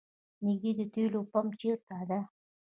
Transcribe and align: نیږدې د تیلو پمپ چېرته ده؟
نیږدې 0.43 0.71
د 0.79 0.81
تیلو 0.93 1.19
پمپ 1.31 1.51
چېرته 1.61 1.95
ده؟ 2.09 2.19